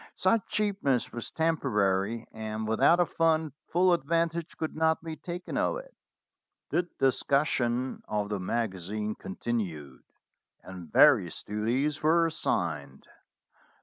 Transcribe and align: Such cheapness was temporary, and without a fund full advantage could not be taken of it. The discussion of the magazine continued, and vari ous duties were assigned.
Such 0.15 0.47
cheapness 0.47 1.11
was 1.11 1.29
temporary, 1.29 2.25
and 2.31 2.67
without 2.67 2.99
a 2.99 3.05
fund 3.05 3.53
full 3.67 3.93
advantage 3.93 4.57
could 4.57 4.75
not 4.75 5.03
be 5.03 5.15
taken 5.15 5.57
of 5.59 5.77
it. 5.77 5.93
The 6.71 6.89
discussion 6.97 8.01
of 8.07 8.29
the 8.29 8.39
magazine 8.39 9.13
continued, 9.13 10.01
and 10.63 10.91
vari 10.91 11.27
ous 11.27 11.43
duties 11.43 12.01
were 12.01 12.25
assigned. 12.25 13.03